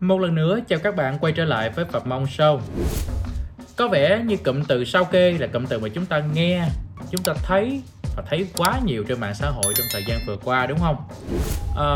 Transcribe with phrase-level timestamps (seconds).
[0.00, 2.60] Một lần nữa chào các bạn quay trở lại với Phạm Mong Show.
[3.76, 6.68] Có vẻ như cụm từ sao kê là cụm từ mà chúng ta nghe,
[7.10, 7.82] chúng ta thấy
[8.16, 10.96] và thấy quá nhiều trên mạng xã hội trong thời gian vừa qua đúng không?
[11.76, 11.88] À,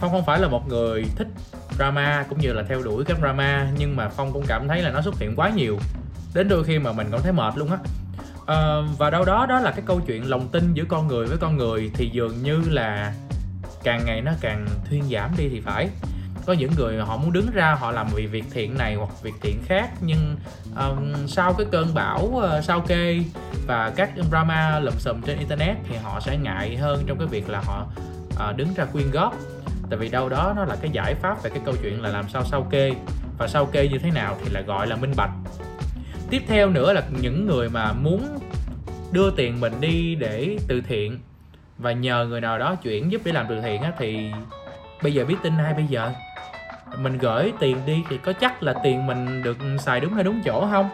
[0.00, 1.28] Phong không phải là một người thích
[1.76, 4.90] drama cũng như là theo đuổi các drama nhưng mà Phong cũng cảm thấy là
[4.90, 5.78] nó xuất hiện quá nhiều.
[6.34, 7.78] Đến đôi khi mà mình cũng thấy mệt luôn á.
[8.46, 11.38] À, và đâu đó đó là cái câu chuyện lòng tin giữa con người với
[11.38, 13.14] con người thì dường như là
[13.82, 15.88] càng ngày nó càng thuyên giảm đi thì phải
[16.46, 19.34] có những người họ muốn đứng ra họ làm vì việc thiện này hoặc việc
[19.40, 20.36] thiện khác nhưng
[20.76, 23.20] um, sau cái cơn bão uh, sao kê
[23.66, 27.48] và các drama lùm xùm trên internet thì họ sẽ ngại hơn trong cái việc
[27.48, 27.86] là họ
[28.50, 29.34] uh, đứng ra quyên góp.
[29.90, 32.28] Tại vì đâu đó nó là cái giải pháp về cái câu chuyện là làm
[32.28, 32.92] sao sao kê.
[33.38, 35.30] Và sao kê như thế nào thì là gọi là minh bạch.
[36.30, 38.38] Tiếp theo nữa là những người mà muốn
[39.12, 41.18] đưa tiền mình đi để từ thiện
[41.78, 44.30] và nhờ người nào đó chuyển giúp để làm từ thiện á, thì
[45.02, 46.12] bây giờ biết tin ai bây giờ?
[46.98, 50.42] Mình gửi tiền đi thì có chắc là tiền mình được xài đúng hay đúng
[50.44, 50.90] chỗ không?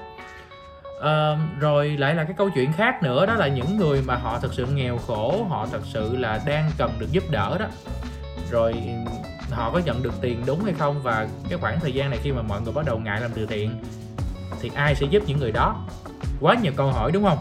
[1.03, 4.39] À, rồi lại là cái câu chuyện khác nữa đó là những người mà họ
[4.39, 7.67] thật sự nghèo khổ họ thật sự là đang cần được giúp đỡ đó.
[8.51, 8.75] Rồi
[9.51, 11.03] họ có nhận được tiền đúng hay không?
[11.03, 13.47] Và cái khoảng thời gian này khi mà mọi người bắt đầu ngại làm từ
[13.47, 13.71] thiện
[14.61, 15.87] thì ai sẽ giúp những người đó?
[16.41, 17.39] Quá nhiều câu hỏi đúng không?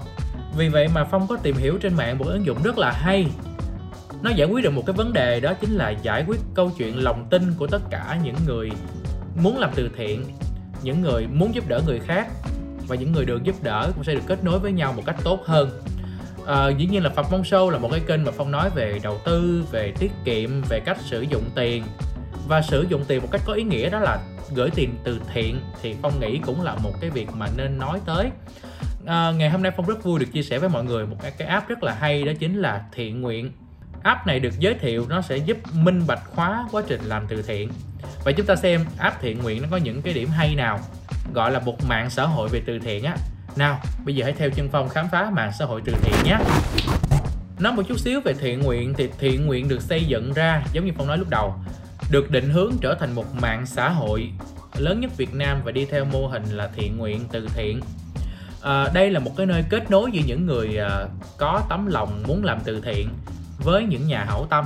[0.58, 3.28] Vì vậy mà phong có tìm hiểu trên mạng một ứng dụng rất là hay
[4.22, 7.04] nó giải quyết được một cái vấn đề đó chính là giải quyết câu chuyện
[7.04, 8.72] lòng tin của tất cả những người
[9.44, 10.26] muốn làm từ thiện
[10.84, 12.28] những người muốn giúp đỡ người khác
[12.88, 15.16] và những người được giúp đỡ cũng sẽ được kết nối với nhau một cách
[15.24, 15.82] tốt hơn.
[16.46, 19.00] À, dĩ nhiên là Phạm Phong Show là một cái kênh mà Phong nói về
[19.04, 21.84] đầu tư, về tiết kiệm, về cách sử dụng tiền.
[22.48, 24.20] Và sử dụng tiền một cách có ý nghĩa đó là
[24.56, 28.00] gửi tiền từ thiện thì Phong nghĩ cũng là một cái việc mà nên nói
[28.06, 28.30] tới.
[29.06, 31.32] À, ngày hôm nay Phong rất vui được chia sẻ với mọi người một cái,
[31.38, 33.52] cái app rất là hay đó chính là thiện nguyện
[34.04, 37.42] app này được giới thiệu nó sẽ giúp minh bạch hóa quá trình làm từ
[37.42, 37.70] thiện.
[38.26, 40.80] Và chúng ta xem app thiện nguyện nó có những cái điểm hay nào
[41.34, 43.16] gọi là một mạng xã hội về từ thiện á.
[43.56, 46.38] Nào bây giờ hãy theo chân phong khám phá mạng xã hội từ thiện nhé.
[47.60, 50.86] Nói một chút xíu về thiện nguyện thì thiện nguyện được xây dựng ra giống
[50.86, 51.54] như phong nói lúc đầu
[52.12, 54.32] được định hướng trở thành một mạng xã hội
[54.78, 57.82] lớn nhất Việt Nam và đi theo mô hình là thiện nguyện từ thiện.
[58.62, 61.06] À, đây là một cái nơi kết nối giữa những người à,
[61.38, 63.10] có tấm lòng muốn làm từ thiện
[63.64, 64.66] với những nhà hảo tâm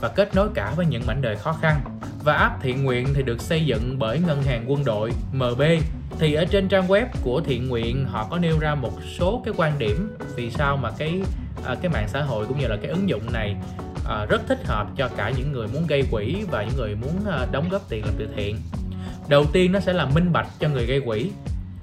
[0.00, 1.80] và kết nối cả với những mảnh đời khó khăn.
[2.24, 5.62] Và app thiện nguyện thì được xây dựng bởi ngân hàng quân đội MB
[6.18, 9.54] thì ở trên trang web của thiện nguyện họ có nêu ra một số cái
[9.56, 11.22] quan điểm vì sao mà cái
[11.64, 13.56] à, cái mạng xã hội cũng như là cái ứng dụng này
[14.08, 17.26] à, rất thích hợp cho cả những người muốn gây quỹ và những người muốn
[17.30, 18.56] à, đóng góp tiền làm từ thiện.
[19.28, 21.30] Đầu tiên nó sẽ là minh bạch cho người gây quỹ.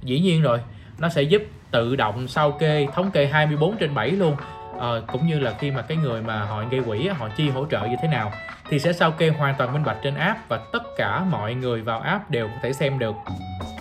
[0.03, 0.59] Dĩ nhiên rồi
[0.99, 4.35] nó sẽ giúp tự động sao kê thống kê 24 trên 7 luôn
[4.83, 7.65] uh, cũng như là khi mà cái người mà họ gây quỹ họ chi hỗ
[7.71, 8.31] trợ như thế nào
[8.69, 11.81] thì sẽ sao kê hoàn toàn minh bạch trên app và tất cả mọi người
[11.81, 13.15] vào app đều có thể xem được.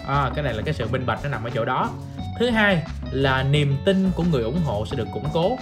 [0.08, 1.90] À, cái này là cái sự minh bạch nó nằm ở chỗ đó.
[2.38, 2.82] Thứ hai
[3.12, 5.56] là niềm tin của người ủng hộ sẽ được củng cố.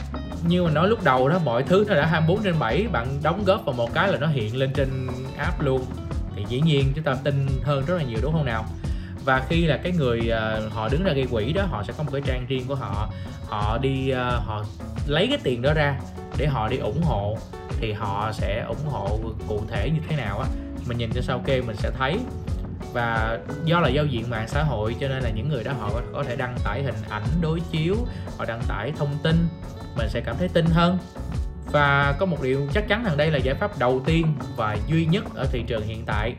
[0.46, 3.44] Như mà nói lúc đầu đó mọi thứ nó đã 24 trên 7 bạn đóng
[3.44, 5.08] góp vào một cái là nó hiện lên trên
[5.38, 5.84] app luôn.
[6.36, 8.64] Thì dĩ nhiên chúng ta tin hơn rất là nhiều đúng không nào?
[9.24, 12.02] Và khi là cái người uh, họ đứng ra gây quỹ đó họ sẽ có
[12.02, 13.10] một cái trang riêng của họ.
[13.48, 14.64] Họ đi uh, họ
[15.06, 16.00] lấy cái tiền đó ra
[16.36, 17.38] để họ đi ủng hộ
[17.80, 20.48] thì họ sẽ ủng hộ cụ thể như thế nào á.
[20.86, 22.18] Mình nhìn cho sau kê mình sẽ thấy.
[22.92, 25.90] Và do là giao diện mạng xã hội cho nên là những người đó họ
[26.12, 27.96] có thể đăng tải hình ảnh đối chiếu
[28.38, 29.48] họ đăng tải thông tin
[29.96, 30.98] mình sẽ cảm thấy tin hơn.
[31.72, 34.26] Và có một điều chắc chắn rằng đây là giải pháp đầu tiên
[34.56, 36.34] và duy nhất ở thị trường hiện tại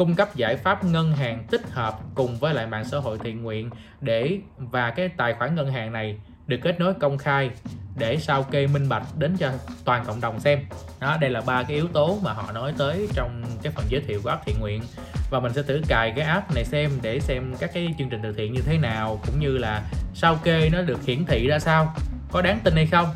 [0.00, 3.42] cung cấp giải pháp ngân hàng tích hợp cùng với lại mạng xã hội thiện
[3.42, 7.50] nguyện để, và cái tài khoản ngân hàng này được kết nối công khai
[7.98, 9.50] để sao kê minh bạch đến cho
[9.84, 10.58] toàn cộng đồng xem.
[11.00, 14.00] Đó, đây là ba cái yếu tố mà họ nói tới trong cái phần giới
[14.00, 14.82] thiệu của app thiện nguyện.
[15.30, 18.20] Và mình sẽ thử cài cái app này xem để xem các cái chương trình
[18.22, 19.82] từ thiện như thế nào, cũng như là
[20.14, 21.94] sao kê nó được hiển thị ra sao,
[22.32, 23.06] có đáng tin hay không.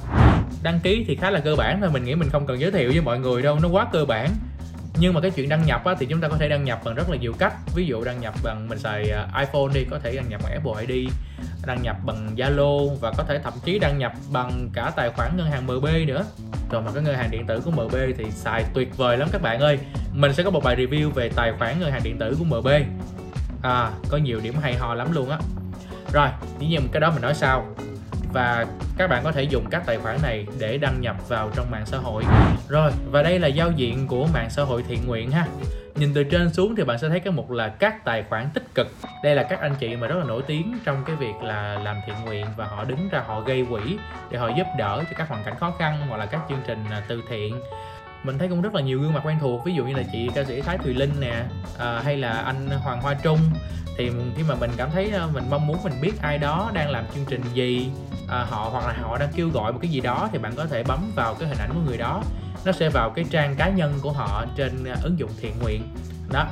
[0.62, 2.91] Đăng ký thì khá là cơ bản thôi, mình nghĩ mình không cần giới thiệu
[2.93, 4.31] với mọi người đâu, nó quá cơ bản
[4.99, 6.94] nhưng mà cái chuyện đăng nhập á, thì chúng ta có thể đăng nhập bằng
[6.94, 7.53] rất là nhiều cách.
[7.75, 10.53] Ví dụ đăng nhập bằng mình xài à, iPhone đi có thể đăng nhập bằng
[10.53, 11.10] Apple ID
[11.66, 15.36] đăng nhập bằng Zalo và có thể thậm chí đăng nhập bằng cả tài khoản
[15.36, 16.24] ngân hàng MB nữa.
[16.71, 19.42] Rồi mà cái ngân hàng điện tử của MB thì xài tuyệt vời lắm các
[19.42, 19.78] bạn ơi.
[20.13, 22.68] Mình sẽ có một bài review về tài khoản ngân hàng điện tử của MB
[23.63, 25.39] à có nhiều điểm hay ho lắm luôn á.
[26.13, 26.28] Rồi
[26.59, 27.66] dĩ nhiên cái đó mình nói sau
[28.34, 28.66] và
[28.98, 31.86] các bạn có thể dùng các tài khoản này để đăng nhập vào trong mạng
[31.86, 32.25] xã hội.
[32.69, 35.47] Rồi, và đây là giao diện của mạng xã hội thiện nguyện ha.
[35.95, 38.75] Nhìn từ trên xuống thì bạn sẽ thấy cái mục là các tài khoản tích
[38.75, 38.86] cực.
[39.25, 41.97] Đây là các anh chị mà rất là nổi tiếng trong cái việc là làm
[42.07, 43.98] thiện nguyện và họ đứng ra họ gây quỹ
[44.31, 46.84] để họ giúp đỡ cho các hoàn cảnh khó khăn hoặc là các chương trình
[46.91, 47.60] à, từ thiện
[48.24, 50.30] mình thấy cũng rất là nhiều gương mặt quen thuộc ví dụ như là chị
[50.34, 51.44] ca sĩ Thái Thùy Linh nè
[51.78, 53.38] à, hay là anh Hoàng Hoa Trung.
[53.97, 56.91] Thì khi mà mình cảm thấy à, mình mong muốn mình biết ai đó đang
[56.91, 57.88] làm chương trình gì
[58.28, 60.66] à, họ hoặc là họ đang kêu gọi một cái gì đó thì bạn có
[60.66, 62.22] thể bấm vào cái hình ảnh của người đó.
[62.65, 65.82] Nó sẽ vào cái trang cá nhân của họ trên à, ứng dụng thiện nguyện.
[66.32, 66.47] Đó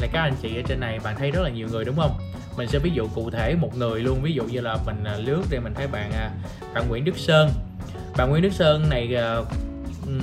[0.00, 2.18] là các anh chị ở trên này bạn thấy rất là nhiều người đúng không?
[2.56, 5.16] Mình sẽ ví dụ cụ thể một người luôn ví dụ như là mình à,
[5.16, 6.12] lướt thì mình thấy bạn
[6.74, 7.50] bạn Nguyễn Đức Sơn.
[8.16, 9.16] Bạn Nguyễn Đức Sơn này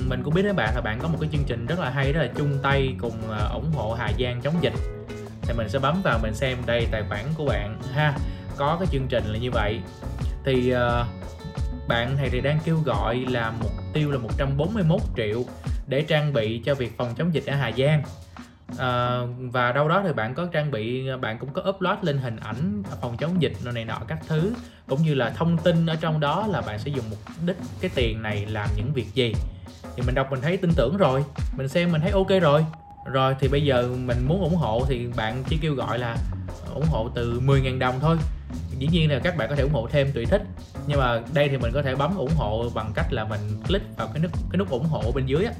[0.08, 2.12] mình cũng biết đấy bạn là bạn có một cái chương trình rất là hay
[2.12, 4.72] đó là chung tay cùng ờ, ủng hộ Hà Giang chống dịch.
[5.42, 8.14] Thì mình sẽ bấm vào mình xem đây tài khoản của bạn ha.
[8.56, 9.80] Có cái chương trình là như vậy.
[10.44, 11.06] Thì uh,
[11.88, 15.44] bạn này thì đang kêu gọi là mục tiêu là 141 triệu
[15.86, 18.02] để trang bị cho việc phòng chống dịch ở Hà Giang
[18.78, 22.36] à, và đâu đó thì bạn có trang bị bạn cũng có upload lên hình
[22.36, 24.52] ảnh phòng chống dịch này nọ các thứ
[24.88, 27.90] cũng như là thông tin ở trong đó là bạn sẽ dùng mục đích cái
[27.94, 29.34] tiền này làm những việc gì.
[29.96, 31.24] Thì mình đọc mình thấy tin tưởng rồi
[31.56, 32.64] mình xem mình thấy ok rồi.
[33.12, 36.16] Rồi thì bây giờ mình muốn ủng hộ thì bạn chỉ kêu gọi là
[36.74, 38.16] ủng hộ từ 10.000 đồng thôi.
[38.78, 40.42] Dĩ nhiên là các bạn có thể ủng hộ thêm tùy thích
[40.86, 43.96] nhưng mà đây thì mình có thể bấm ủng hộ bằng cách là mình click
[43.96, 45.52] vào cái nút cái nút ủng hộ bên dưới á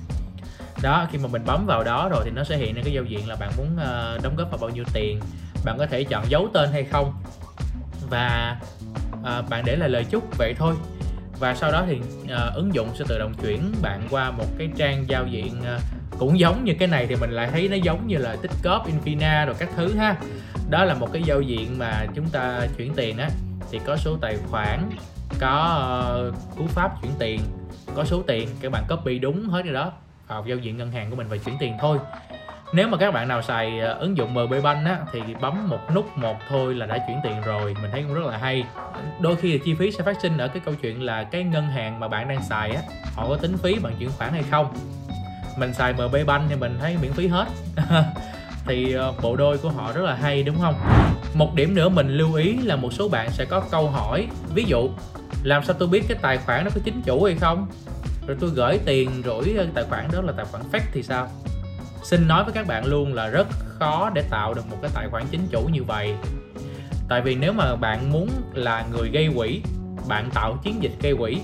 [0.82, 3.04] đó khi mà mình bấm vào đó rồi thì nó sẽ hiện ra cái giao
[3.04, 5.20] diện là bạn muốn uh, đóng góp vào bao nhiêu tiền.
[5.64, 7.12] Bạn có thể chọn giấu tên hay không.
[8.10, 8.56] Và
[9.20, 10.74] uh, bạn để lại lời chúc vậy thôi.
[11.38, 14.68] Và sau đó thì uh, ứng dụng sẽ tự động chuyển bạn qua một cái
[14.76, 15.82] trang giao diện uh,
[16.18, 18.86] cũng giống như cái này thì mình lại thấy nó giống như là tích cóp
[18.88, 20.16] infina rồi các thứ ha.
[20.70, 23.28] Đó là một cái giao diện mà chúng ta chuyển tiền á
[23.70, 24.90] thì có số tài khoản
[25.40, 27.40] có uh, cú pháp chuyển tiền
[27.94, 29.92] có số tiền các bạn copy đúng hết rồi đó
[30.30, 31.98] vào giao diện ngân hàng của mình và chuyển tiền thôi.
[32.72, 35.80] Nếu mà các bạn nào xài ờ, ứng dụng MB Bank á, thì bấm một
[35.94, 37.76] nút một thôi là đã chuyển tiền rồi.
[37.82, 38.64] Mình thấy cũng rất là hay.
[39.20, 41.66] Đôi khi thì chi phí sẽ phát sinh ở cái câu chuyện là cái ngân
[41.66, 42.82] hàng mà bạn đang xài á,
[43.14, 44.74] họ có tính phí bằng chuyển khoản hay không.
[45.58, 47.46] Mình xài MB Bank thì mình thấy miễn phí hết.
[48.66, 50.74] Thì ờ, bộ đôi của họ rất là hay, đúng không?
[51.34, 54.26] Một điểm nữa mình lưu ý là một số bạn sẽ có câu hỏi.
[54.54, 54.90] Ví dụ,
[55.42, 57.66] làm sao tôi biết cái tài khoản nó có chính chủ hay không?
[58.30, 61.28] Rồi tôi gửi tiền rủi tài khoản đó là tài khoản fake thì sao?
[62.02, 63.46] Xin nói với các bạn luôn là rất
[63.78, 66.14] khó để tạo được một cái tài khoản chính chủ như vậy.
[67.08, 69.60] Tại vì nếu mà bạn muốn là người gây quỹ,
[70.08, 71.40] bạn tạo chiến dịch gây quỹ,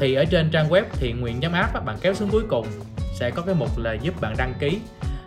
[0.00, 2.66] thì ở trên trang web thiện nguyện app bạn kéo xuống cuối cùng
[3.14, 4.78] sẽ có cái mục là giúp bạn đăng ký.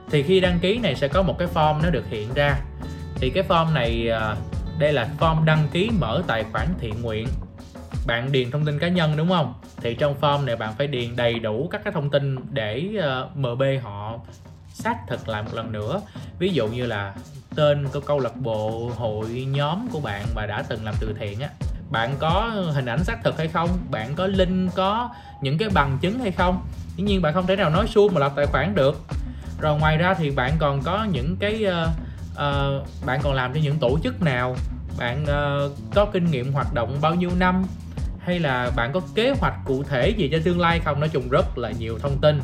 [0.09, 2.55] Thì khi đăng ký này sẽ có một cái form nó được hiện ra.
[3.15, 4.35] Thì cái form này à,
[4.79, 7.27] đây là form đăng ký mở tài khoản thiện nguyện
[8.05, 9.53] bạn điền thông tin cá nhân đúng không?
[9.77, 13.29] Thì trong form này bạn phải điền đầy đủ các cái thông tin để ờ,
[13.31, 14.19] uh, MB họ
[14.73, 16.01] xác thực lại một lần nữa.
[16.39, 17.13] Ví dụ như là
[17.55, 21.39] tên của câu lạc bộ hội nhóm của bạn mà đã từng làm từ thiện
[21.39, 21.49] á
[21.91, 23.69] bạn có hình ảnh xác thực hay không?
[23.91, 25.09] Bạn có link có
[25.41, 26.61] những cái bằng chứng hay không?
[26.95, 29.01] Dĩ nhiên bạn không thể nào nói suông mà lập tài khoản được.
[29.59, 31.89] Rồi ngoài ra thì bạn còn có những cái uh,
[32.33, 34.55] uh, bạn còn làm cho những tổ chức nào?
[34.97, 37.63] Bạn uh, có kinh nghiệm hoạt động bao nhiêu năm?
[38.23, 40.99] Hay là bạn có kế hoạch cụ thể gì cho tương lai không?
[40.99, 42.41] Nói chung rất là nhiều thông tin.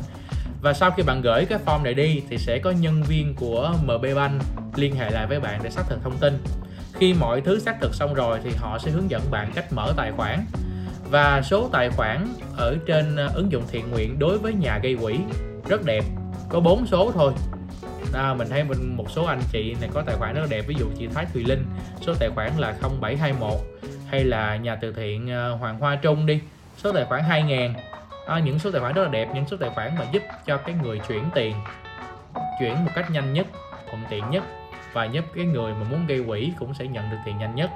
[0.62, 3.74] Và sau khi bạn gửi cái form này đi thì sẽ có nhân viên của
[3.82, 4.42] MB Bank
[4.76, 6.38] liên hệ lại với bạn để xác thực thông tin.
[6.94, 9.92] Khi mọi thứ xác thực xong rồi thì họ sẽ hướng dẫn bạn cách mở
[9.96, 10.44] tài khoản.
[11.10, 14.96] Và số tài khoản ở trên ờ, ứng dụng thiện nguyện đối với nhà gây
[15.02, 15.18] quỹ
[15.68, 16.04] rất đẹp.
[16.48, 17.32] Có bốn số thôi.
[18.14, 20.64] À, mình thấy mình một số anh chị này có tài khoản rất đẹp.
[20.68, 21.64] Ví dụ chị Thái Thùy Linh
[22.00, 23.77] số tài khoản là 0721
[24.10, 26.40] hay là nhà từ thiện ờ, Hoàng Hoa Trung đi
[26.76, 27.72] số tài khoản 2000
[28.26, 30.56] à, những số tài khoản rất là đẹp những số tài khoản mà giúp cho
[30.56, 31.54] cái người chuyển tiền
[32.60, 33.46] chuyển một cách nhanh nhất
[33.90, 34.44] thuận tiện nhất
[34.92, 37.70] và giúp cái người mà muốn gây quỹ cũng sẽ nhận được tiền nhanh nhất.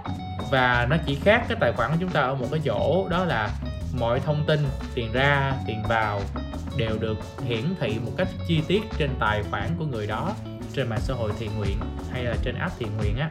[0.50, 3.24] Và nó chỉ khác cái tài khoản của chúng ta ở một cái chỗ đó
[3.24, 3.50] là
[3.98, 4.60] mọi thông tin
[4.94, 6.20] tiền ra tiền vào
[6.76, 10.32] đều được hiển thị một cách chi tiết trên tài khoản của người đó
[10.72, 11.78] trên mạng xã hội thiện nguyện
[12.12, 13.30] hay là trên app thiện nguyện á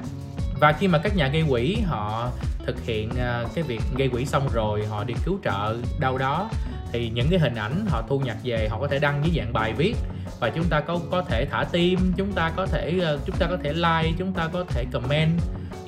[0.62, 2.30] và khi mà các nhà gây quỹ, họ
[2.66, 6.50] thực hiện à, cái việc gây quỹ xong rồi, họ đi cứu trợ đâu đó,
[6.92, 9.54] thì những cái hình ảnh họ thu nhặt về, họ có thể đăng dưới dạng
[9.54, 9.96] bài viết.
[10.40, 13.48] Và chúng ta có có thể thả tim, chúng ta có thể ờ, chúng ta
[13.50, 15.40] có thể like, chúng ta có thể comment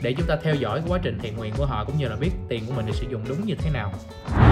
[0.01, 2.31] để chúng ta theo dõi quá trình thiện nguyện của họ, cũng như là biết
[2.49, 3.93] tiền của mình được sử dụng đúng như thế nào.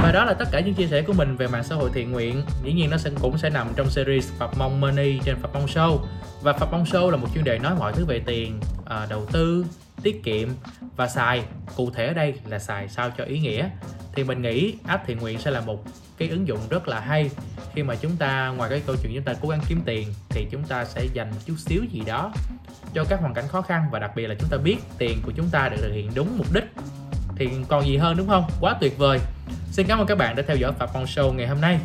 [0.04, 2.12] Và đó là tất cả những chia sẻ của mình về mạng xã hội thiện
[2.12, 2.42] nguyện.
[2.64, 5.66] Dĩ nhiên nó sẽ, cũng sẽ nằm trong series Phật Mong Money trên Phật Mong
[5.66, 6.00] Show.
[6.42, 9.26] Và Phật Mong Show là một chuyên đề nói mọi thứ về tiền ờ, đầu
[9.32, 9.66] tư
[10.04, 10.50] tiết kiệm.
[10.96, 11.44] Và xài
[11.76, 13.70] cụ thể ở đây là xài sao cho ý nghĩa.
[14.14, 15.84] Thì mình nghĩ app thiện nguyện sẽ là một
[16.18, 17.30] cái ứng dụng rất là hay.
[17.74, 20.48] Khi mà chúng ta ngoài cái câu chuyện chúng ta cố gắng kiếm tiền thì
[20.52, 22.34] chúng ta sẽ dành chút xíu gì đó
[22.94, 23.86] cho các hoàn cảnh khó khăn.
[23.92, 26.38] Và đặc biệt là chúng ta biết tiền của chúng ta được thực hiện đúng
[26.38, 26.66] mục đích.
[27.36, 28.44] Thì còn gì hơn đúng không?
[28.60, 29.20] Quá tuyệt vời.
[29.72, 31.80] Xin cảm ơn các bạn đã theo dõi Phạm Phong Show ngày hôm nay.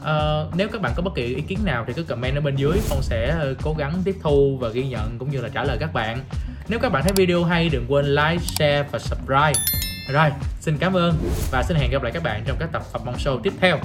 [0.00, 2.56] Uh, nếu các bạn có bất kỳ ý kiến nào thì cứ comment ở bên
[2.56, 2.78] dưới.
[2.82, 5.76] Phong sẽ uh, cố gắng tiếp thu và ghi nhận cũng như là trả lời
[5.80, 6.18] các bạn
[6.72, 9.52] nếu các bạn thấy video hay, đừng quên like, share và subscribe.
[10.12, 11.14] Rồi, xin cảm ơn
[11.50, 13.78] và xin hẹn gặp lại các bạn trong các tập Phạm Mong Show tiếp theo.